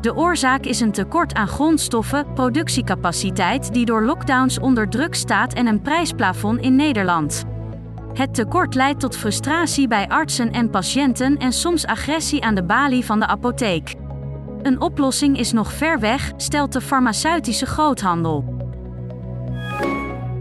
De 0.00 0.16
oorzaak 0.16 0.64
is 0.64 0.80
een 0.80 0.92
tekort 0.92 1.34
aan 1.34 1.48
grondstoffen, 1.48 2.32
productiecapaciteit 2.32 3.72
die 3.72 3.84
door 3.84 4.02
lockdowns 4.02 4.58
onder 4.58 4.88
druk 4.88 5.14
staat 5.14 5.52
en 5.52 5.66
een 5.66 5.80
prijsplafond 5.80 6.60
in 6.60 6.76
Nederland. 6.76 7.44
Het 8.14 8.34
tekort 8.34 8.74
leidt 8.74 9.00
tot 9.00 9.16
frustratie 9.16 9.88
bij 9.88 10.08
artsen 10.08 10.50
en 10.52 10.70
patiënten 10.70 11.36
en 11.36 11.52
soms 11.52 11.86
agressie 11.86 12.44
aan 12.44 12.54
de 12.54 12.64
balie 12.64 13.04
van 13.04 13.20
de 13.20 13.26
apotheek. 13.26 13.94
Een 14.62 14.80
oplossing 14.80 15.38
is 15.38 15.52
nog 15.52 15.72
ver 15.72 16.00
weg, 16.00 16.32
stelt 16.36 16.72
de 16.72 16.80
farmaceutische 16.80 17.66
groothandel. 17.66 18.58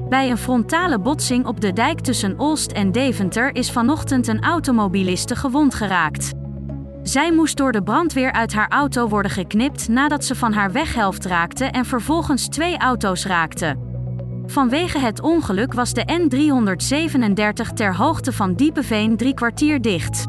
Bij 0.09 0.29
een 0.29 0.37
frontale 0.37 0.99
botsing 0.99 1.45
op 1.45 1.61
de 1.61 1.73
dijk 1.73 1.99
tussen 1.99 2.39
Olst 2.39 2.71
en 2.71 2.91
Deventer 2.91 3.55
is 3.55 3.71
vanochtend 3.71 4.27
een 4.27 4.43
automobiliste 4.43 5.35
gewond 5.35 5.75
geraakt. 5.75 6.33
Zij 7.03 7.31
moest 7.31 7.57
door 7.57 7.71
de 7.71 7.83
brandweer 7.83 8.31
uit 8.31 8.53
haar 8.53 8.67
auto 8.69 9.07
worden 9.07 9.31
geknipt 9.31 9.87
nadat 9.87 10.25
ze 10.25 10.35
van 10.35 10.53
haar 10.53 10.71
weghelft 10.71 11.25
raakte 11.25 11.65
en 11.65 11.85
vervolgens 11.85 12.47
twee 12.47 12.77
auto's 12.77 13.25
raakte. 13.25 13.75
Vanwege 14.45 14.99
het 14.99 15.21
ongeluk 15.21 15.73
was 15.73 15.93
de 15.93 16.03
N337 16.21 17.73
ter 17.73 17.95
hoogte 17.95 18.33
van 18.33 18.53
Diepeveen 18.53 19.17
drie 19.17 19.33
kwartier 19.33 19.81
dicht. 19.81 20.25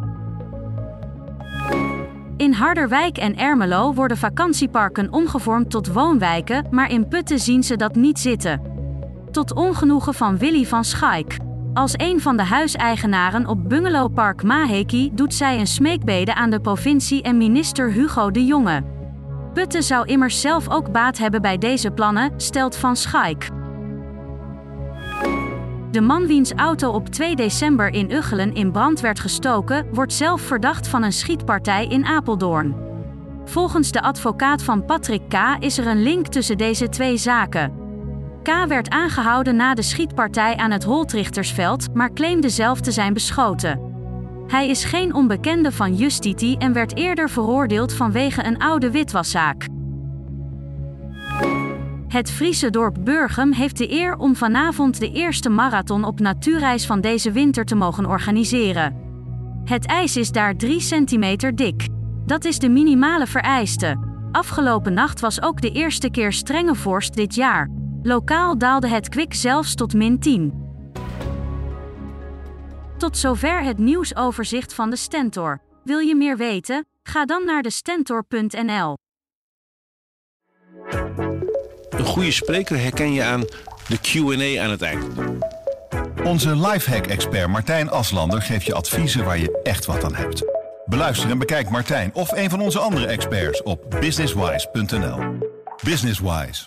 In 2.37 2.53
Harderwijk 2.53 3.19
en 3.19 3.37
Ermelo 3.37 3.95
worden 3.95 4.17
vakantieparken 4.17 5.13
omgevormd 5.13 5.71
tot 5.71 5.93
woonwijken, 5.93 6.67
maar 6.71 6.91
in 6.91 7.09
Putten 7.09 7.39
zien 7.39 7.63
ze 7.63 7.77
dat 7.77 7.95
niet 7.95 8.19
zitten. 8.19 8.63
Tot 9.31 9.55
ongenoegen 9.55 10.15
van 10.15 10.39
Willy 10.39 10.65
van 10.67 10.85
Schaik. 10.85 11.37
Als 11.75 11.95
een 11.97 12.21
van 12.21 12.37
de 12.37 12.43
huiseigenaren 12.43 13.47
op 13.47 13.69
bungalowpark 13.69 14.43
Maheki 14.43 15.11
doet 15.13 15.35
zij 15.35 15.59
een 15.59 15.67
smeekbede 15.67 16.35
aan 16.35 16.51
de 16.51 16.61
provincie 16.61 17.23
en 17.23 17.37
minister 17.37 17.93
Hugo 17.93 18.31
de 18.31 18.45
Jonge. 18.45 18.85
Putten 19.55 19.83
zou 19.83 20.07
immers 20.07 20.41
zelf 20.41 20.69
ook 20.69 20.93
baat 20.93 21.19
hebben 21.19 21.43
bij 21.43 21.59
deze 21.59 21.91
plannen, 21.91 22.33
stelt 22.37 22.77
Van 22.77 22.97
Schaik. 22.97 23.49
De 25.91 26.01
man 26.01 26.27
wiens 26.27 26.53
auto 26.53 26.91
op 26.91 27.09
2 27.09 27.37
december 27.37 27.89
in 27.93 28.13
Uggelen 28.13 28.55
in 28.55 28.73
brand 28.73 29.01
werd 29.01 29.21
gestoken, 29.21 29.87
wordt 29.93 30.13
zelf 30.13 30.41
verdacht 30.41 30.89
van 30.89 31.03
een 31.03 31.13
schietpartij 31.13 31.87
in 31.87 32.05
Apeldoorn. 32.05 32.75
Volgens 33.45 33.91
de 33.91 34.03
advocaat 34.03 34.63
van 34.63 34.85
Patrick 34.85 35.29
K. 35.29 35.57
is 35.59 35.79
er 35.79 35.87
een 35.87 36.03
link 36.03 36.27
tussen 36.27 36.59
deze 36.59 36.89
twee 36.89 37.17
zaken. 37.17 37.80
K. 38.43 38.67
werd 38.69 38.91
aangehouden 38.91 39.57
na 39.57 39.75
de 39.75 39.83
schietpartij 39.83 40.57
aan 40.57 40.71
het 40.71 40.85
Holtrichtersveld, 40.85 41.95
maar 41.95 42.13
claimde 42.13 42.49
zelf 42.49 42.81
te 42.81 42.93
zijn 42.93 43.13
beschoten. 43.13 43.89
Hij 44.47 44.69
is 44.69 44.85
geen 44.85 45.15
onbekende 45.15 45.73
van 45.73 45.95
Justiti 45.95 46.57
en 46.57 46.73
werd 46.73 46.97
eerder 46.97 47.31
veroordeeld 47.31 47.93
vanwege 47.93 48.45
een 48.45 48.59
oude 48.59 48.91
witwaszaak. 48.91 49.67
Het 52.09 52.31
Friese 52.31 52.71
dorp 52.71 52.97
Burgum 53.01 53.53
heeft 53.53 53.79
de 53.79 53.93
eer 53.93 54.17
om 54.17 54.37
vanavond 54.37 55.01
de 55.01 55.13
eerste 55.13 55.49
marathon 55.49 56.05
op 56.05 56.21
natuurreis 56.21 56.87
van 56.87 57.01
deze 57.01 57.33
winter 57.33 57.65
te 57.65 57.75
mogen 57.75 58.07
organiseren. 58.07 58.95
Het 59.65 59.87
ijs 59.87 60.17
is 60.17 60.31
daar 60.33 60.57
3 60.57 60.81
centimeter 60.81 61.57
dik. 61.57 61.89
Dat 62.27 62.45
is 62.45 62.59
de 62.59 62.69
minimale 62.69 63.27
vereiste. 63.27 63.97
Afgelopen 64.33 64.95
nacht 64.95 65.21
was 65.21 65.43
ook 65.43 65.61
de 65.61 65.71
eerste 65.71 66.11
keer 66.11 66.33
strenge 66.33 66.75
vorst 66.75 67.15
dit 67.15 67.35
jaar. 67.35 67.80
Lokaal 68.03 68.59
daalde 68.59 68.89
het 68.89 69.09
kwik 69.09 69.35
zelfs 69.35 69.75
tot 69.75 69.95
min 69.95 70.19
10. 70.19 70.69
Tot 72.99 73.17
zover 73.17 73.63
het 73.63 73.79
nieuwsoverzicht 73.79 74.75
van 74.75 74.91
de 74.91 74.97
Stentor. 74.97 75.61
Wil 75.85 75.99
je 75.99 76.17
meer 76.17 76.37
weten? 76.37 76.87
Ga 77.03 77.25
dan 77.25 77.45
naar 77.45 77.63
de 77.63 77.71
stentor.nl. 77.71 78.97
Een 81.91 82.05
goede 82.05 82.31
spreker 82.31 82.79
herken 82.79 83.13
je 83.13 83.23
aan 83.23 83.41
de 83.89 83.99
QA 83.99 84.63
aan 84.63 84.71
het 84.71 84.83
eind. 84.83 85.05
Onze 86.25 86.57
lifehack-expert 86.57 87.49
Martijn 87.49 87.91
Aslander 87.91 88.43
geeft 88.43 88.67
je 88.67 88.75
adviezen 88.75 89.25
waar 89.25 89.39
je 89.39 89.61
echt 89.63 89.87
wat 89.87 90.05
aan 90.05 90.15
hebt. 90.15 90.45
Beluister 90.87 91.31
en 91.31 91.39
bekijk 91.39 91.71
Martijn 91.71 92.15
of 92.15 92.33
een 92.33 92.51
van 92.51 92.61
onze 92.61 92.79
andere 92.79 93.07
experts 93.07 93.63
op 93.63 93.97
businesswise.nl. 94.01 95.39
Businesswise, 95.85 96.67